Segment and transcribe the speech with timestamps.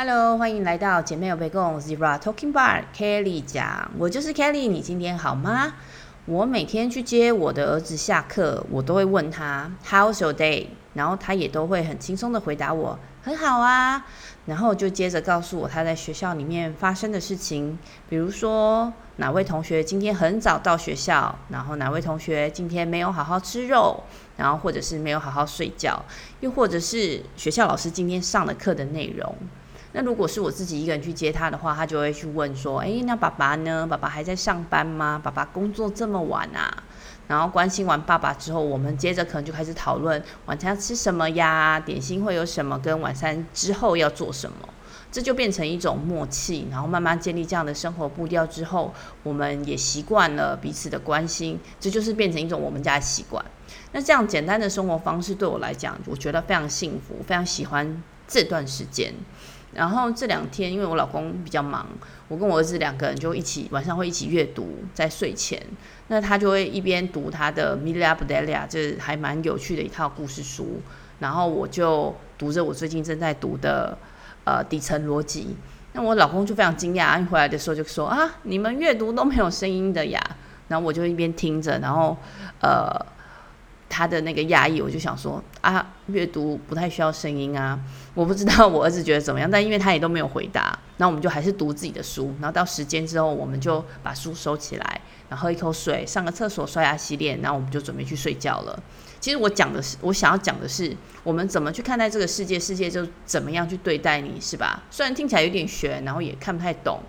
[0.00, 5.74] Hello，欢迎来到姐妹有备共 Zebra Talking Bar Kelly 讲，我就是 Kelly，你今天好吗？
[6.24, 10.68] 我每天去接我的儿子下课，我都会问他 How's your day？
[10.94, 14.06] 然后他也都会很轻松的回答我很好啊，
[14.46, 17.76] 然后就接着告诉我他在学校里面发生的事情，
[18.08, 24.04] 比如说哪位同学今天很早到学校，然后哪位同学今天没有好好吃肉，
[24.36, 26.00] 然后或者是没有好好睡觉，
[26.38, 29.34] 又或者是学校老师今天上的课的内容。
[29.92, 33.86] 那如果是我自己一个人去接他的话，他就会去问说：“诶，那爸爸呢？
[33.86, 35.20] 爸爸还在上班吗？
[35.22, 36.84] 爸爸工作这么晚啊？”
[37.26, 41.78] 然后关心完爸爸之后，我们接着可能就开始讨论晚餐要吃什么呀？
[41.80, 42.78] 点心会有什么？
[42.78, 44.68] 跟晚餐之后要做什么？
[45.10, 53.42] 这就变成一种默契，然后慢慢建立这样的生活步调之后，我们也习惯了彼此的关心，这就是变成一种我们家的习惯。
[53.92, 59.14] 那这样简单的生活方式对我来讲，我觉得非常幸福，非常喜欢这段时间。
[59.74, 61.86] 然后这两天，因为我老公比较忙，
[62.28, 65.62] 我跟我儿子两个人就一起晚上会一起阅读，在睡前，
[66.08, 70.80] 那他就会一边读他的《Millia Abdelia》，这还蛮有趣的一套故事书，
[71.20, 73.96] 然后我就读着我最近正在读的
[74.44, 75.56] 呃底层逻辑。
[75.92, 80.20] 那我老公就非常惊讶，一回来的时候就说啊，你们阅读都没有声音的呀？
[80.68, 82.16] 然后我就一边听着，然后
[82.60, 82.88] 呃。
[83.88, 87.78] 他的那个讶异，我就想说啊，阅读不太需要声音啊，
[88.14, 98.82] 我不知道我儿子觉得怎么样，但因为他也都没有回答，那我们就还是读自己的书，然后到时间之后，我们就把书收起来，然后喝一口水，上个厕所，刷牙洗脸，然后我们就准备去睡觉了。
[99.20, 104.82] 其实我讲的是，我想要讲的是，我们怎么去看待这个世界，世界就怎么样去对待你，是吧？
[104.90, 107.00] 虽然听起来有点悬，然后也看不太懂。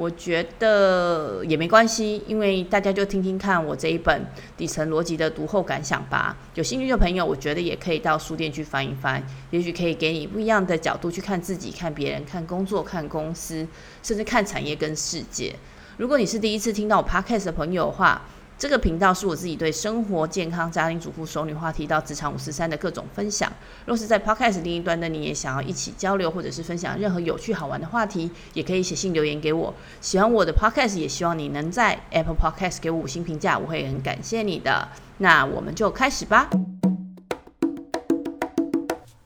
[0.00, 4.24] 我觉得也没关系，因为大家就听听看我这一本
[4.56, 6.34] 底层逻辑的读后感想吧。
[6.54, 13.68] 有兴趣的朋友，我觉得也可以到书店去翻一翻，也许可以给你不一样的角度去看自己、看别人、看工作、看公司，
[14.02, 15.54] 甚至看产业跟世界。
[15.98, 18.22] 如果你是第一次听到我 Podcast 的朋友的话，
[18.60, 23.50] 这个频道是我自己对生活、健康、家庭主妇、熟女话题到职场五十三的各种分享。
[23.86, 29.72] 若是在 Podcast 另一端的你也想要一起交流，或者是分享任何有趣好玩的话题，也可以写信留言给我。
[30.02, 34.86] 喜欢我的 Podcast，也希望你能在 Apple Podcast 给我五星评价，我会很感谢你的。
[35.16, 36.50] 那我们就开始吧。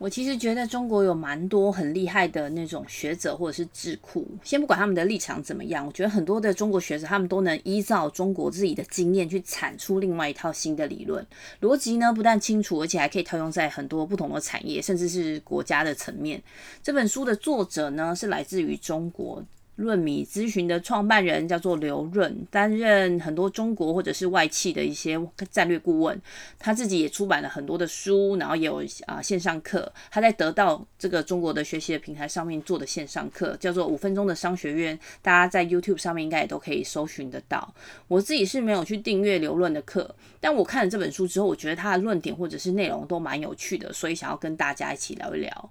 [0.04, 11.26] 我其实觉得中国有蛮多很厉害的那种学者或者是智库，先不管他们的立场怎么样，我觉得很多的中国学者他们都能依照中国自己的经验去产出另外一套新的理论，
[11.62, 16.42] 逻辑呢不但清楚，而且还可以套用在很多不同的产业，甚至是国家的层面。
[16.82, 19.42] 这本书的作者呢是来自于中国。
[19.76, 25.20] 润米咨询的创办人叫做刘润，担任很多中国或者是外企的一些
[25.50, 26.20] 战略顾问。
[26.58, 29.92] 他自己也出版了很多的书，然后也有啊线上课。
[30.10, 34.98] 他在得到这个中国的学习的平台上面做的线上课，叫做五分钟的商学院。
[35.20, 37.74] 大家在 YouTube 上面应该也都可以搜寻得到。
[38.06, 45.70] 我自己是没有去订阅刘润的课，但我看了这本书之后，我觉得他的论点或者是内容都蛮有趣的，所以想要跟大家一起聊一聊。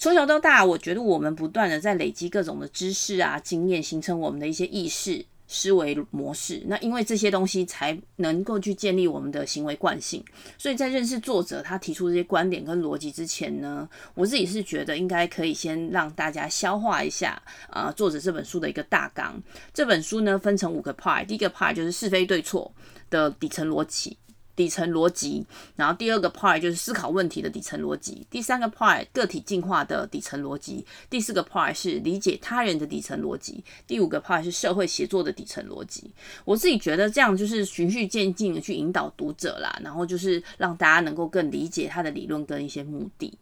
[0.00, 6.62] 从小到大，我觉得我们不断的在累积各种的知识啊、经验，形成我们的一些意识、思维模式。
[6.68, 10.24] 那因为这些东西才能够去建立我们的行为惯性。
[10.56, 17.38] 所以在认识作者他提出这些观点跟逻辑之前呢，我自己是觉得应该可以先让大家消化一下
[17.68, 19.38] 啊、作者这本书的一个大纲。
[19.74, 22.72] 这本书呢分成五个 part，第一个 part 就是是非对错
[23.10, 24.16] 的底层逻辑。
[24.56, 25.44] 底层逻辑，
[25.76, 36.10] 然后第二个 part 就是思考问题的底层逻辑，第三个 part 个体进化的底层逻辑，第四个 part 是理解他人的底层逻辑，第五个 part 是社会协作的底层逻辑。
[36.44, 43.32] 我自己觉得这样就是循序渐进的去引导读者啦，然后就是让大家能够更理解他的理论跟一些目的。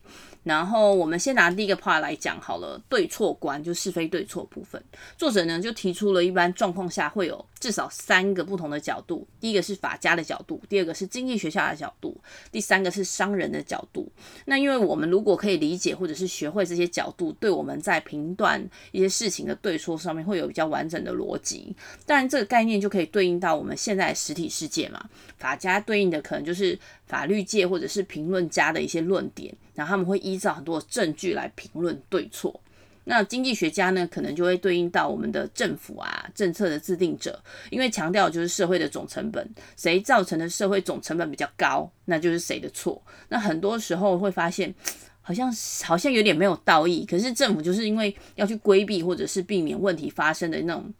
[0.43, 4.83] 然后我们先拿第一个 part 来讲好了，对错观就是非对错部分。
[5.17, 12.19] 作者呢就提出了一般状况下会有至少三个不同的角度，第一个是法家的角度，第二个是经济学家的角度，
[12.51, 14.11] 第三个是商人的角度。
[14.47, 21.75] 那因为我们如果可以理解或者是学会这些角度，对我们在评断一些事情的对错上面会有比较完整的逻辑。
[22.07, 25.05] 当然这个概念就可以对应到我们现在实体世界嘛。
[25.37, 32.61] 法家对应的可能就是法律界或者是评论家的一些论点，然后他们会依照很多证据来评论对错。
[33.05, 43.03] 那经济学家呢，可能就会对应到我们的政府啊，政策的制定者，因为强调就是社会的总成本，谁造成的社会总成本比较高，那就是谁的错。
[43.31, 44.75] 那很多时候会发现，
[45.23, 45.51] 好像
[45.83, 50.93] 好像有点没有道义，可是政府就是因为要去规避或者是避免问题发生的那种。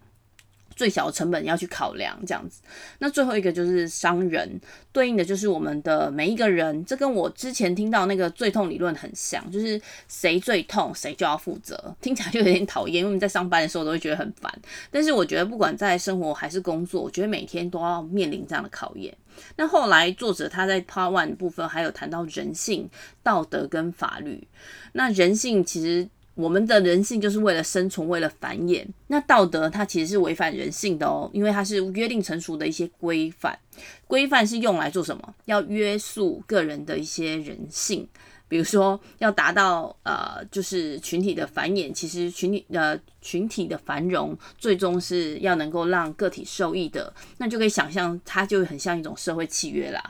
[0.79, 2.61] 最小的成本要去考量这样子。
[2.99, 4.49] 那最后一个就是商人，
[4.93, 14.49] 对应的就是我们的每一个人，这跟我之前听到那个最痛理论很像，就是谁最痛谁就要负责，听起来就有点讨厌，因为我们在上班的时候都会觉得很烦。
[14.89, 19.13] 但是我觉得不管在生活还是工作，我觉得每天都要面临这样的考验。
[19.57, 22.89] 那后来作者他在 Part One 部分还有谈到人性、
[23.21, 24.47] 道德跟法律。
[24.93, 26.07] 那人性其实。
[26.39, 28.87] 我们的人性就是为了生存，为了繁衍。
[29.07, 33.59] 那道德它其实是违反人性的哦，因为它是约定成熟的一些规范。
[34.07, 35.35] 规范是用来做什么？
[35.45, 38.07] 要约束个人的一些人性，
[38.47, 41.91] 比如说要达到呃，就是群体的繁衍。
[41.91, 47.13] 其实群体呃群体的繁荣，最终是要能够让个体受益的。
[47.37, 50.01] 那就可以想象，它就很像一种社会契约啦。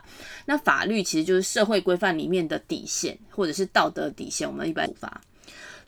[0.46, 4.48] 那法律其实就是社会规范里面的底线，或者是道德底线。
[4.48, 5.20] 我们一般处罚。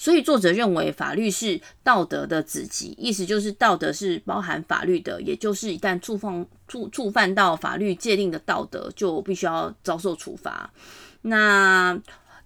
[0.01, 10.67] 所以作者认为法律是道德的子集，意思就是道德是包含法律的，也就是一旦触犯触触犯到法律界定的道德，就必须要遭受处罚。
[11.21, 11.95] 那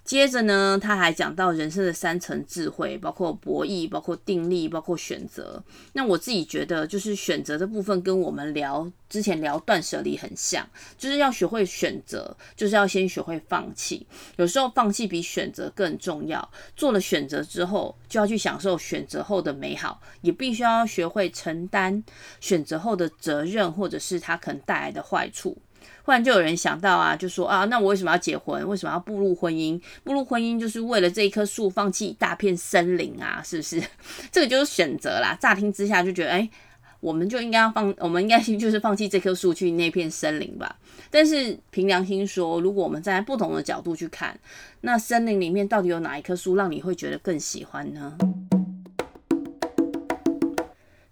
[0.05, 5.61] 接着呢，他还讲到人生的三层智慧，包括博弈，包括定力，包括选择。
[5.93, 10.63] 那我自己觉得，就是选择的部分跟我们聊之前聊断舍离很像，
[10.95, 14.05] 就是要学会选择，就是要先学会放弃。
[14.35, 16.47] 有时候放弃比选择更重要。
[16.75, 22.03] 做了选择之后，就要去享受选择后的美好，也必须要学会承担
[22.39, 25.57] 选择后的责任，或者是它可能带来的坏处。
[26.03, 28.67] 忽然就有人想到啊，就说啊，那我为什么要结婚？
[28.67, 29.81] 为什么要步入婚姻？
[30.03, 33.81] 步入婚姻就是为了这一棵树放弃一大片森林啊，是不是？
[34.31, 35.37] 这个就是选择啦。
[35.41, 36.49] 乍听之下就觉得，哎，
[36.99, 40.75] 我们就应该要放，我们应该 就是放弃这棵树去那片森林吧。
[41.09, 44.37] 但是凭良心说，如果我们站在不同的角度去看，
[44.81, 48.17] 那森林里面到底有哪一棵树让你会觉得更喜欢呢？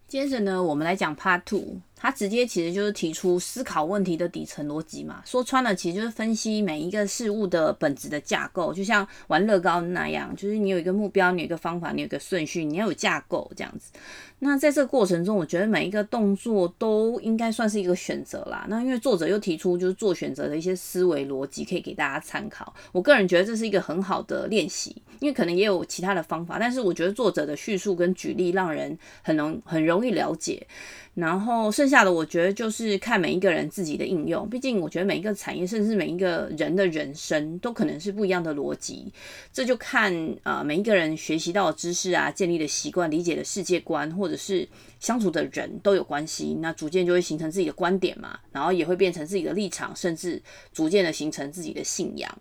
[0.08, 1.80] 接着呢，我们来讲 Part Two。
[2.04, 13.94] 他直接其实就是提出思考问题的底层逻辑嘛，说穿了其实就是分析每一个事物的本质的架构，就像玩乐高那样，就是你有一个目标，你有一个方法，你有一个顺序，你要有架构这样子。
[14.40, 18.66] 那在这个过程中，我觉得每一个动作都应该算是一个选择啦。
[18.68, 22.74] 那因为作者又提出就是做选择的一些思维逻辑，可以给大家参考。
[22.92, 30.68] 我个人觉得这是一个很好的练习，因为可能也有其他的方法，但是我觉得作者的叙述跟举例让人很容很容易了解。
[31.14, 34.50] 然后剩下下的，我觉得就是看每一个人自己的应用。
[34.50, 39.14] 毕竟，我觉得每一个产业，甚至每一个人的人生，都可能是不一样的逻辑。
[39.52, 40.12] 这就看
[40.42, 44.68] 啊、每一个人学习到的知识啊，建立的习惯，理解的世界观，或者是
[45.00, 46.58] 相处的人都有关系。
[46.60, 50.42] 那逐渐就会形成自己的观点嘛，然后也会变成自己的立场，甚至
[50.74, 52.36] 逐渐的形成自己的信仰。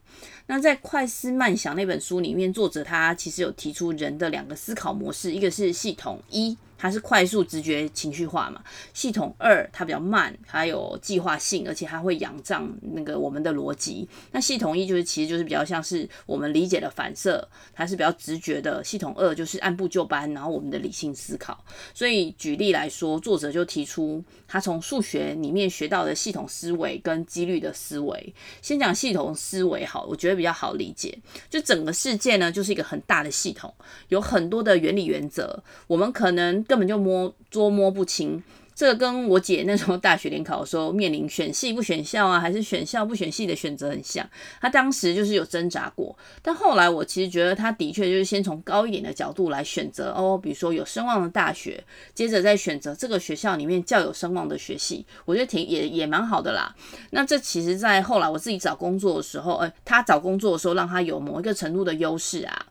[0.46, 6.56] 那在《快思慢想》那本书里面，作者他其实有提出人的两个思考模式，一个是系统一。
[6.82, 8.60] 它是快速、直觉、情绪化嘛？
[8.92, 14.08] 系统二它比较慢，还有计划性，而且它会仰仗那个我们的逻辑。
[14.32, 18.82] 那系统一就是其实就是比较像是我们理解的反射，它是比较直觉的。
[18.82, 21.64] 系统二就是按部就班，然后我们的理性思考。
[21.94, 28.34] 所以举例来说，作者就提出他从数学里面学到的系统思维跟几率的思维。
[28.60, 31.16] 先讲系统思维好，我觉得会比较好理解。
[31.48, 33.72] 就整个世界呢，就是一个很大的系统，
[34.08, 36.42] 有很多的原理原则，我们可能。
[36.72, 38.42] 根本就摸捉摸不清，
[38.74, 44.28] 这个跟我姐那时候大学联考的时候面临选系不选校啊，还是选校不选系的选择很像。
[44.60, 51.82] 她当时就是有挣扎过，但后来我其实觉得她的确就是先从高一点的角度来选择哦，比如说有声望的大学，
[52.14, 56.74] 接着再选择这个学校里面较有声望的学系，我觉得挺也也蛮好的啦。
[57.10, 62.66] 那这其实，在后来我自己找工作的时候，呃，她找工作的时候，让她有某一个程度的优势啊。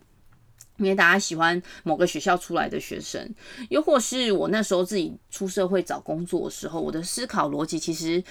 [0.86, 3.34] 因为大家喜欢某个学校出来的学生，
[3.70, 8.24] 又或是我那时候自己出社会找工作的时候，我的思考逻辑其实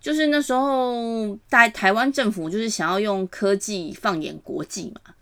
[0.00, 5.14] 就是那时候在台湾政府就是想要用科技放眼国际嘛。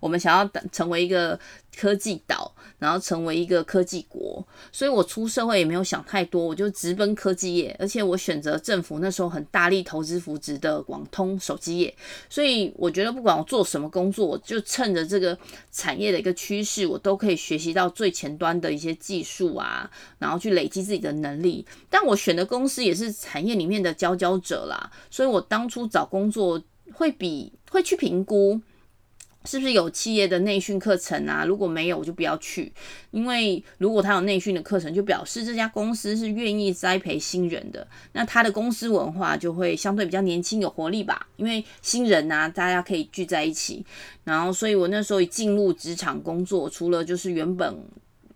[0.00, 1.38] 我们想要成为一个
[1.76, 11.94] 科技岛，然后成为一个科技国，所以我出社会也没有想太多，我就直奔科技业，而且我选择政府那时候很大力投资扶植的广通手机业，
[12.28, 15.36] 所以我觉得不管我做什么工作，就趁着这个
[15.72, 21.66] 产业的一个趋势，我都可以学习到最前端的一些技术啊，然后去累积自己的能力。
[21.90, 28.60] 但我选的公司也是产业里面的佼佼者啦，所以我当初找工作会比会去评估。
[29.44, 31.44] 是不是有企业的内训课程啊？
[31.44, 32.72] 如果没有，我就不要去。
[33.10, 37.86] 因为如果他有内训的课程，就表示这家公司是愿意栽培新人的。
[38.12, 41.26] 那他的公司文化就会相对比较年轻有活力吧。
[41.36, 43.84] 因为新人啊，大家可以聚在一起。
[44.24, 47.76] 然后，所以我那时候一进入职场工作，除了就是原本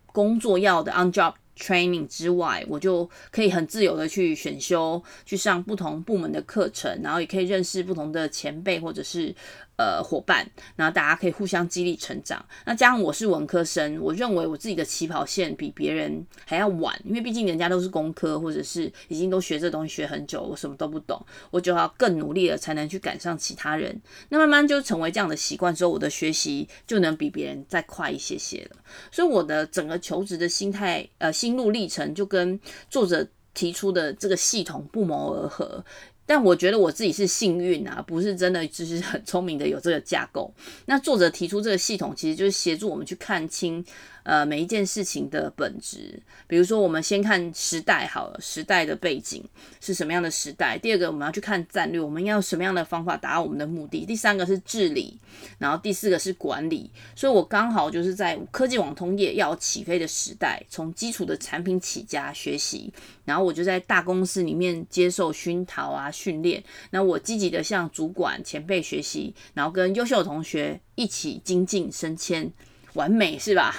[0.07, 9.35] 工作要的 on job training 之外，我就可以很自由的去选修，去上不同部门的课程，然后也可以认识不同的前辈或者是。
[9.79, 10.43] 呃，伙伴，
[10.75, 12.43] 然后大家可以互相激励成长。
[12.65, 24.01] 那加上我是文科生，我认为我自己的起跑线比别人还要晚，因为毕竟人家都是工科，或者是已经都学这东西学很久，我什么都不懂，我就要更努力了才能去赶上其他人。
[24.29, 28.77] 那慢慢就成为这样的习惯之后，我的学习就能比别人再快一些些了。
[29.11, 35.81] 所以我的整个求职的心态，呃，心心路历程就跟作者提出的这个系统不谋而合。
[36.25, 40.53] 但我觉得我自己是幸运啊，不是真的就是很聪明的有这个架构。
[40.87, 43.81] 那作者提出这个系统，其实就是协助我们去看清。
[44.27, 49.41] 呃，每一件事情的本质，比如说，我们先看时代好了，时代的背景
[49.79, 50.77] 是什么样的时代。
[50.77, 54.05] 第二个，我们要去看战略，我们要什么样的方法达到我们的目的。
[54.05, 55.17] 第三个是治理，
[55.59, 56.91] 然后第四个是管理。
[57.15, 62.91] 所以我刚好就是在科技网通业要起飞的时代，从基础的产品起家学习，
[63.23, 66.61] 然后我就在大公司里面接受熏陶啊训练。
[66.89, 72.51] 那我积极的向主管前辈学习，然后跟优秀的同学一起精进升迁。
[72.97, 73.73] 完美是吧？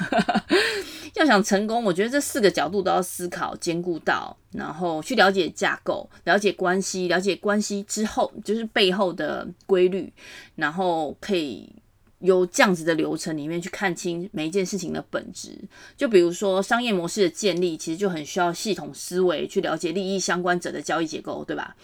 [1.15, 10.13] 要想成功，我觉得这四个角度都要思考，兼顾到，然后去了解架构，了解关系，了解关系之后就是背后的规律，
[10.55, 11.69] 然后可以
[12.21, 15.59] 由这样子的流程里面去看清每一件事情的本质。
[15.97, 21.75] 就比如说商业模式的建立，其实就很需要系统思维去了解利益相关者的交易结构，对吧？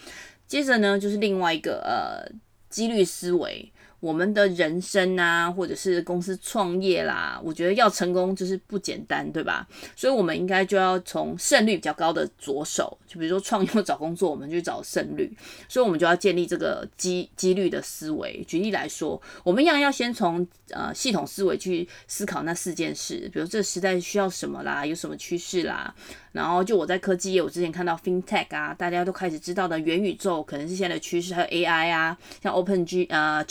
[0.46, 2.30] 接着呢，就是另外一个呃
[2.70, 3.72] 几率思维。
[4.04, 9.66] 我们的人生啊，或者是公司创业啦，我觉得要成功就是不简单，对吧？
[9.96, 15.34] 所以，我们应该就要从胜率比较高的着手，就比如说创业或找工作，我们就找胜率，
[15.70, 18.44] 所以我们就要建立这个机几率的思维。
[18.46, 25.94] 举例来说，我们一样要先从呃系统思维去思考那四件事，比如这时代需要什么啦，有什么趋势啦。
[26.32, 33.42] 然后就我在科技业，我之前看到 FinTech 啊，大家都开始知道的元宇宙可能是现在的趋势，还有 AI 啊，像 OpenG 呃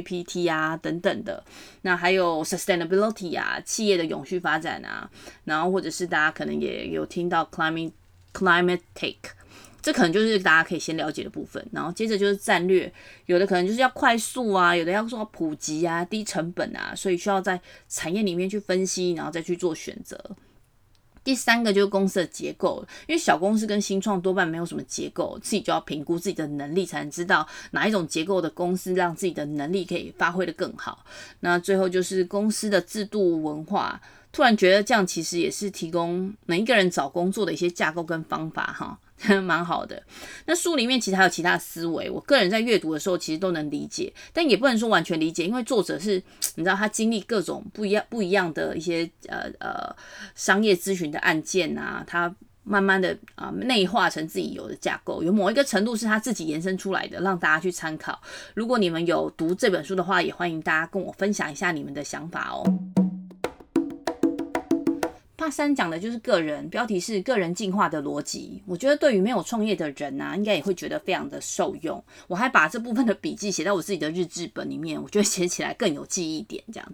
[0.00, 1.44] A P T 啊等等的。
[1.82, 5.08] 那还有 Sustainability 啊，企业的永续发展啊，
[5.44, 7.92] 然后或者是大家可能也有听到 Climate
[8.32, 9.16] Climate Tech，
[9.82, 11.64] 这可能就是大家可以先了解的部分。
[11.72, 12.92] 然后接着就是战略，
[13.26, 20.18] 有的可能就是要快速啊，有的要做普及啊，低成本啊，所以需要在产业里面去分析，然后再去做选择。
[21.22, 31.04] 第三个就是公司的结构，因为小公司跟新创多半没有什么结构，自己就要评估自己的能力，才能知道哪一种结构的公司让自己的能力可以发挥的更好。
[31.40, 34.00] 那最后就是公司的制度文化，
[34.32, 38.98] 突然觉得这样其实也是提供每一个人找工作的一些架构跟方法哈。
[39.42, 40.02] 蛮好的，
[40.46, 46.22] 那书里面其实还有其他思维，我个人在阅读的时候其实都能理解，但也不能说完全理解，因为作者是
[46.56, 49.94] 你知道他经历各种不一样不一样的一些呃呃
[50.34, 58.20] 商业咨询的案件啊，他慢慢的啊内化成自己有的架构，有某一个程度是他自己延伸出来的，让大家去参考。
[58.54, 62.99] 如果你们有读这本书的话，也欢迎大家跟我分享一下你们的想法哦。
[65.40, 68.62] 八三讲的就是个人，标题是个人进化的逻辑。
[68.66, 72.04] 我觉得对于没有创业的人呢，应该也会觉得非常的受用。
[72.28, 76.62] 我还把这部分的笔记写在我自己的日志本里面，我觉得写起来更有记忆点。
[76.70, 76.86] 这样，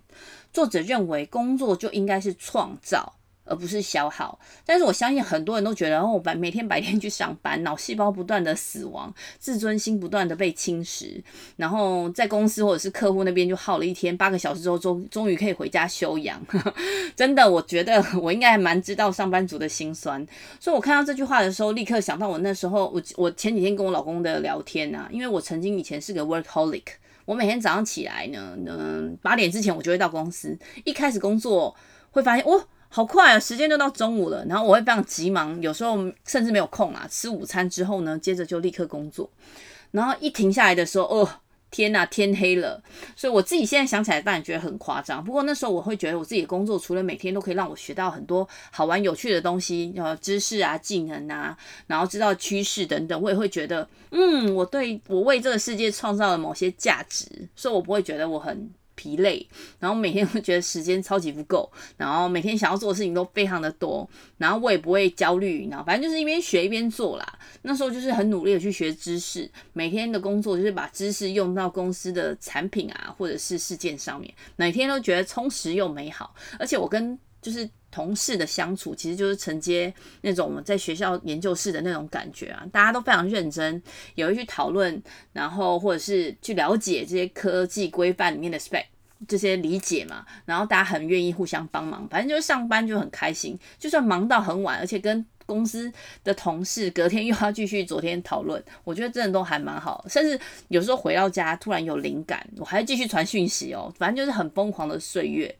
[0.53, 3.15] 作者认为工作就应该是创造。
[3.47, 11.23] 而不是消耗，但是我相信很多人都觉得，哦，白每天白天去上班，脑细胞不断的死亡，自尊心不断的被侵蚀，
[11.57, 16.41] 然后在公司或者是客户那边就耗了一天八个小时之后，终终于可以回家休养。
[17.15, 20.26] 真的，我觉得我应该还蛮知道上班族的辛酸，
[20.59, 26.83] 所以我看到这句话的时候，立刻想到我那时候，我我前几天跟我老公的聊天啊，因为我曾经以前是个 workaholic，
[27.25, 31.75] 我每天早上起来呢，嗯，八点之前我就会到公司，一开始工作
[32.11, 32.67] 会发现，哦。
[32.88, 34.45] 好快啊，时间就到中午了。
[34.47, 37.07] 然后我会非常急忙，有时候甚至没有空啊。
[37.11, 39.31] 吃午餐之后呢，接着就立刻工作。
[39.90, 41.28] 然后一停下来的时候，哦，
[41.71, 42.83] 天呐，天黑了。
[43.14, 45.23] 所以我自己现在想起来，当然觉得很夸张。
[45.23, 58.71] 不过那时候我会觉得，我自己的工作除了每天都可以让我学到很多好玩有趣的东西，呃，知识啊、技能啊，然后知道趋势等等，我也会觉得，嗯，我对我为这个世界创造了某些价值，所以我不会觉得我很。
[58.97, 59.47] 疲累，
[59.79, 67.38] 然后每天都觉得时间超级不够，然后每天想要做的事情都非常的多，然后我也不会焦虑，然后反正就是一边学一边做啦。
[67.62, 76.35] 那时候就是很努力的去学知识，每天的工作就是把知识用到公司的产品啊或者是事件上面，每天都觉得充实又美好。
[76.59, 83.81] 而且我跟就是同事的相处，其实就是承接那种我们在学校研究室的那种感觉啊，大家都非常认真，
[84.17, 85.00] 也会去讨论，
[85.33, 88.83] 然后或者是去了解这些科技规范里面的 spec。
[89.29, 95.91] 这些理解嘛，然后大家很愿意互相帮忙，反正就是上班就很开心，就算忙到很晚，而且跟公司
[96.23, 100.38] 的同事隔天又要继续昨天讨论，我觉得真的都还蛮好，甚至
[100.69, 105.55] 有时候回到家突然有灵感，我还要继续传讯息哦，反正就是很疯狂的岁月。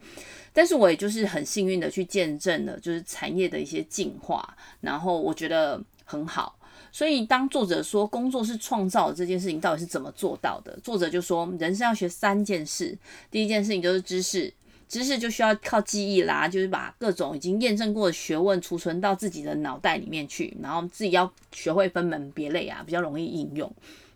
[0.53, 6.59] 但是我也就是很幸运的去见证了，就是产业的一些进化，然后我觉得很好。
[6.91, 10.79] 所以当作者说工作是创造这件事情到底是怎么做到的？
[10.83, 12.97] 作者就说人生要学三件事，
[13.31, 14.53] 第一件事情就是知识。
[14.89, 23.73] 知识就需要靠记忆啦，就是把各种已经验证过的学问储存到自己的脑袋里面去，然后自己要学会分门别类啊，比较容易应用。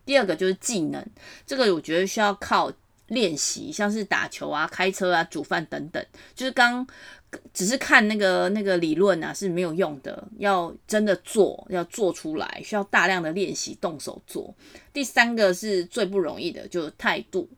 [0.07, 1.05] 第二个就是技能，
[1.47, 2.73] 这个我觉得需要靠
[3.09, 6.87] 练习，像是打球啊、开车啊、煮饭等等，就是刚
[7.53, 14.55] 只是看那个那个理论啊是没有用的，要真的做，要做出来，需要大量的练习，动手做。
[14.93, 17.49] 第三个是最不容易的，就是态度。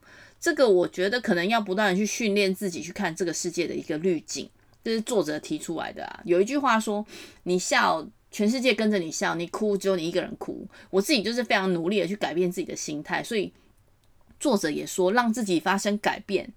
[0.43, 4.49] 这个我觉得可能要不断的去训练自己去看这个世界的一个滤镜，
[4.83, 6.19] 这是作者提出来的啊。
[6.25, 7.05] 有一句话说
[7.43, 13.53] ：“你笑，全世界跟着你笑；你哭，只有你一个人哭。”我自己就是非常努力的去改变自己的心态，所以
[14.37, 16.51] 作者也说，让自己发生改变，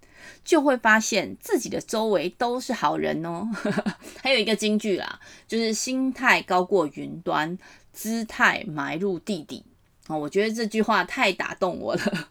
[0.44, 3.48] 就会发现自己的周围都是好人哦。
[4.20, 7.56] 还有一个金句啦，就是心态高过云端，
[7.92, 9.64] 姿态埋入地底。
[10.08, 12.28] 哦，我觉得这句话太打动我了。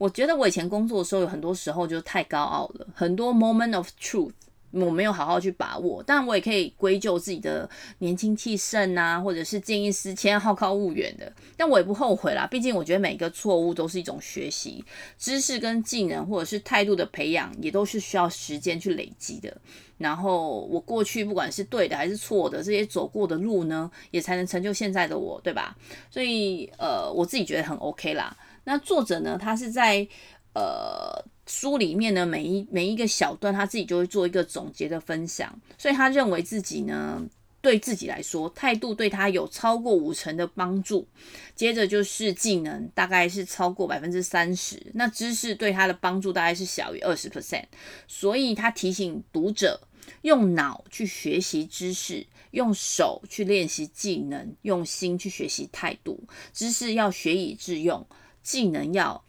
[0.00, 4.32] 我觉得我以前工作的时候，有很多时候就太高傲了，很多 moment of truth
[4.70, 6.02] 我没有好好去把握。
[6.06, 11.30] 但我也可以归咎自己的年轻气盛啊，或者是见异思迁、好高骛远的。
[11.54, 14.82] 但我也不后悔啦，毕竟我觉得每个错误都是一种学习，
[15.18, 19.54] 知识跟技能或者是态度的培养，也都是需要时间去累积的。
[19.98, 25.76] 然后我过去不管是对的还是错的，这些走过的路呢，也才能成就现在的我，对吧？
[26.10, 28.34] 所以呃，我自己觉得很 OK 啦。
[28.64, 30.06] 那作者呢，他是在
[30.54, 35.60] 呃书里面呢，每一每一个小段，他自己就会做一个总结的分享。
[35.78, 37.20] 所以他认为自己呢，
[37.60, 41.06] 对自己来说，态度对他有超过五成的帮助。
[41.54, 44.80] 接着就是技能，大概是超过百分之三十。
[44.94, 47.64] 那知识对他的帮助大概是小于二十 percent。
[48.06, 49.80] 所以他提醒读者，
[50.22, 56.22] 用脑去学习知识，用手去练习技能，用心去学习态度。
[56.52, 58.06] 知识要学以致用。
[58.42, 59.22] 技能要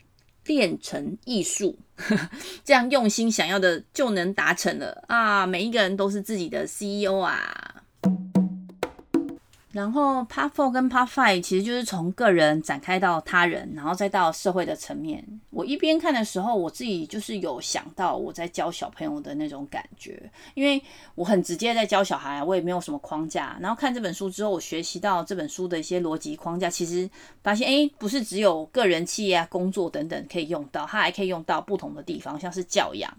[0.45, 1.77] 练成艺术，
[2.63, 5.45] 这样用心想要的就能达成了啊！
[5.45, 7.83] 每一个人都是自己的 CEO 啊。
[9.71, 15.25] 然后 Part Four 跟 Part Five 其实就是从个人展开到他人，然后再到社会的层面。
[15.49, 20.81] 我一边看的时候，我自己就是有想到我在教小朋友的那种感觉，因为
[21.15, 23.57] 我很直接在教小孩，我也没有什么框架。
[23.61, 27.09] 然后看这本书之后，我学习到这本书的一些逻辑框架，其实
[27.41, 33.11] 发现，诶，不是只有个人、企业啊、工作等等可以用到，它还可以用到不同的地方，像是教养。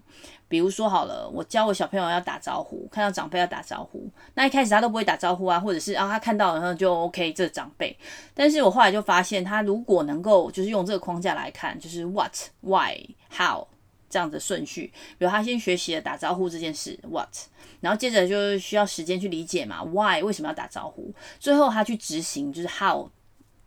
[0.47, 7.97] 比如说好了，我教我小朋友要打招呼，看到长辈要打招呼，那一开始他都不会打招呼啊，或者是啊他看到然后就 OK 这长辈，
[8.35, 13.03] 但是我后来就发现，他如果能够就是用这个框架来看，就是 What、Why、
[13.35, 13.67] How
[14.09, 17.35] 这样的顺序，比如他先学习了打招呼这件事 What，
[17.81, 23.09] 然后接着就需要时间去理解嘛 Why 为什么要打招呼，最后他去执行就是 How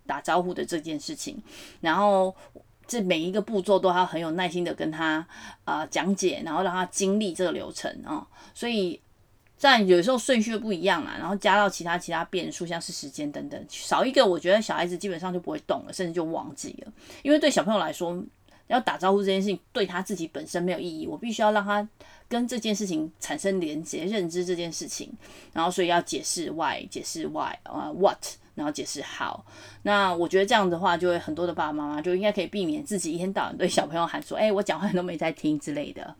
[0.07, 1.43] 打招呼的这件事情，
[1.81, 2.35] 然后。
[2.87, 5.27] 这每一个步骤都要很有耐心的跟他
[5.65, 9.01] 啊、呃、讲解，然后让他经历这个流程啊、所以
[9.57, 18.23] 在有时候顺序不一样啊，然后加到其他其他变数，像是时间等等，少一个，我觉得小孩子基本上就不会动了，甚至就忘记了，因为对小朋友来说，
[18.67, 21.89] 要打招呼这件事情对他自己本身没有意义，我必须要让他
[22.29, 25.13] 跟这件事情产生连接，认知这件事情，
[25.53, 28.19] 然后所以要解释 why，解释 why 啊、what。
[28.57, 29.47] 然后解释好，
[29.83, 36.17] 那我觉得这样的话，就会很多的爸爸妈妈就应该可以避免自己一天到晚对小朋友喊说：“哎，我讲话都没在听”之类的。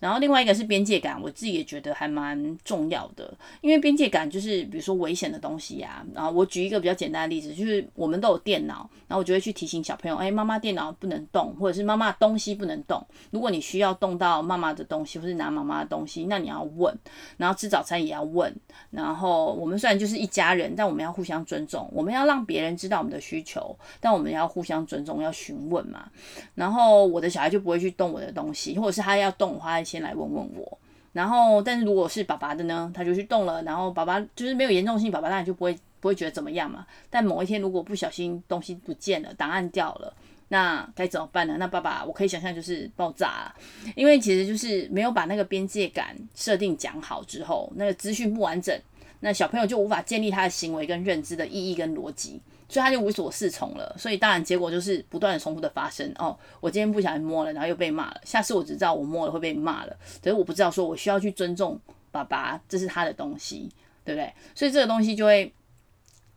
[0.00, 6.06] 然后另外一个是边界感，我自己也觉得还蛮重要的，因为边界感就是比如说危险的东西呀、啊。
[6.14, 13.04] 然后我举一个比较简单的例子，就是我们都有电脑，然后我就会去提醒小朋友，哎，妈妈电脑不能动，或者是妈妈东西不能动。
[13.30, 16.94] 如果你需要动到妈妈的东西，或是拿妈妈的东西，那你要问。
[17.36, 18.54] 然后吃早餐也要问。
[18.90, 26.08] 然后我们虽然就是一家人，但我们要互相尊重，我们要让别人知道我们的需求，但我们要互相尊重，要询问嘛。
[26.54, 30.78] 然后我的小孩就不会去动我的东西，或者是他要动的话，先来问问我，
[31.12, 36.84] 然后，但是如果是爸爸的呢，他就去动了，然后爸爸就是没有严重性，爸爸当然就不会不会觉得怎么样嘛。
[37.08, 40.12] 但某一天如果不小心东西不见了，档案掉了，
[40.48, 41.54] 那该怎么办呢？
[41.60, 43.54] 那爸爸我可以想象就是爆炸，
[43.94, 48.76] 因为其实就是没有把那个边界感设定讲好之后，那个资讯不完整，
[49.20, 52.40] 那小朋友就无法建立他的行为跟认知的意义跟逻辑，
[52.74, 53.94] 所以他就无所适从了。
[53.96, 56.12] 所以当然结果就是不断的重复的发生。
[56.18, 58.20] 哦，我今天不小心摸了，然后又被骂了。
[58.24, 63.70] 下次我只知道我摸了会被骂了，可是我不知道说我需要去尊重爸爸，这是他的东西，
[64.04, 64.32] 对不对？
[64.56, 65.52] 所以这个东西就会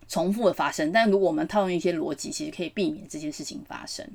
[0.07, 0.91] 重复的发生。
[0.91, 4.07] 但如果我们套用一些逻辑，其实可以避免这件事情发生。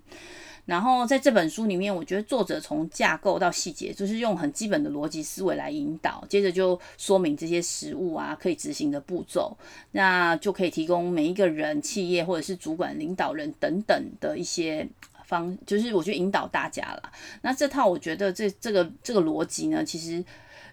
[0.64, 9.56] 然后在这本书里面，我觉得作者从架构到细节，就是用很基本的逻辑思维来引导，接着就说明这些实务啊可以执行的步骤，
[9.90, 14.88] 那就可以提供每一个人、企业或者是主管、领导人等等的一些
[15.24, 17.12] 方，就是我觉得引导大家了。
[17.42, 20.24] 那这套我觉得这这个这个逻辑呢，其实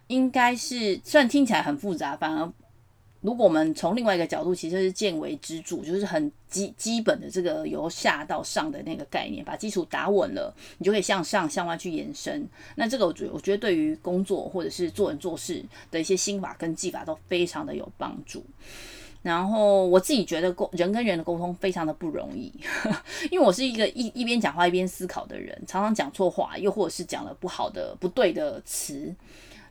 [0.07, 2.53] 应该是虽然听起来很复杂，反而。
[3.21, 12.47] 如果我们从另外一个角度，其实是见微知著，就是很基基本的这个由下到上的那个概念，把基础打稳了，你就可以向上向外去延伸。
[12.75, 18.41] 那这个我觉我觉得对于工作或者是做人做事的一些心法跟技法都非常的有帮助。
[19.21, 22.49] 然后我自己觉得沟人跟人的沟通非常的不容易，
[23.29, 29.13] 因为我是一个一一边讲话一边思考的人，常常讲错话，又或者是讲了不好的不对的词。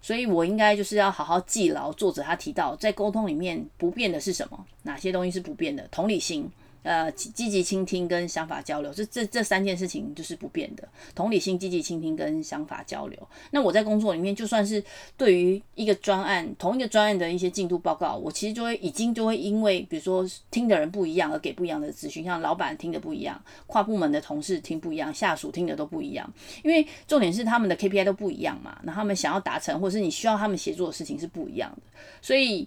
[0.01, 4.65] 所以我应该就是要好好记牢作者他提到，在沟通里面不变的是什么？
[4.83, 5.87] 哪些东西是不变的？
[5.91, 6.51] 同理心。
[6.89, 10.89] 呃，积极倾听跟想法交流，这这这三件事情就是不变的。
[11.15, 13.29] 同理心、积极倾听跟想法交流。
[13.51, 14.83] 那我在工作里面，就算是
[15.15, 26.33] 对于一个专案，同一个专案的一些进度报告，我其实就会已经就会因为，比如说听的人不一样而给不一样的资讯，像老板听的不一样，跨部门的同事听不一样，下属听的都不一样。
[26.63, 31.83] 因为重点是他们的 KPI 都不一样嘛，那他们想要达成，或者是你需要他们协作的事情是不一样的，
[32.23, 32.67] 所以。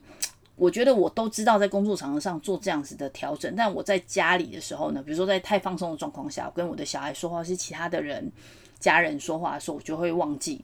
[0.62, 8.32] 我觉得我都知道在工作场合上做这样子的调整，但我在家里的时候呢，比如说在太放松的状况下，我跟我的小孩说话，是其他的人、
[8.80, 10.64] 家人说话的时候，我就会忘记。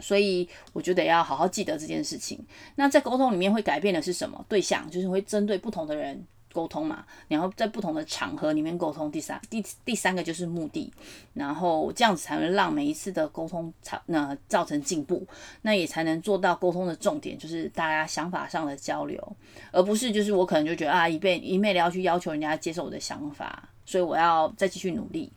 [0.00, 2.44] 所以我觉得要好好记得这件事情。
[2.74, 4.44] 那在沟通里面会改变的是什么？
[4.48, 6.26] 对象就是会针对不同的人。
[6.56, 9.12] 沟通嘛，然后在不同的场合里面沟通。
[9.12, 10.90] 第三、第第三个就是目的，
[11.34, 15.26] 然后这样子才能让每一次的沟通才那造成进步，
[15.60, 19.36] 那也才能做到沟通的重点，就是大家想法上的交流，
[19.70, 25.30] 而不是就是我可能就觉得啊，一昧一昧的要去要求人家接受我的想法，所以我要再继续努力。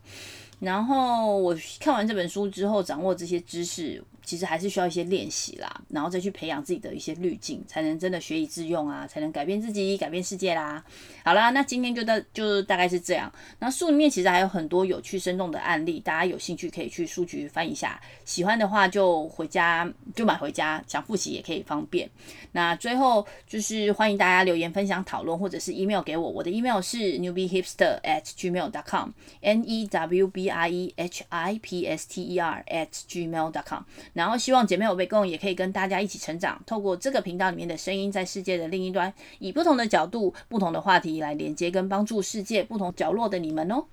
[0.60, 4.02] 然后我看完这本书之后，掌握这些知识。
[4.30, 10.86] 其实还是需要一些练习啦，然后再去培养自己的一些滤镜，才能真的学以致用啊，才能改变自己，改变世界啦。
[11.26, 13.34] 好啦，那今天就到就大概是这样。
[13.58, 22.08] 那书里面其实还有很多有趣生动的案例，大家有兴趣可以去书局翻一下，喜欢的话就回家就买回家，想复习也可以方便。
[22.52, 31.24] 那最后就是欢迎大家留言分享讨论，或者是 email 给我，我的 email 是 newbiehipster at gmail dot com，n e w b i e h
[31.30, 33.82] i p s t e r at gmail dot com。
[34.20, 43.86] 然后希望姐妹有被共也可以跟大家一起成长，透过这个频道里面的声音，在世界的另一端，以不同的角度、不同的话题来连接跟帮助世界不同角落的你们哦。